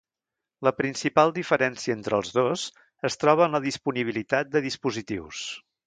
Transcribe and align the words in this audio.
La 0.67 0.71
principal 0.77 1.33
diferència 1.35 1.97
entre 1.99 2.19
els 2.21 2.33
dos 2.39 2.65
es 3.11 3.21
troba 3.25 3.47
en 3.49 3.57
la 3.59 3.63
disponibilitat 3.69 4.55
de 4.57 4.69
dispositius. 4.69 5.49